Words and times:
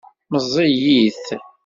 Meẓẓiyit. 0.31 1.19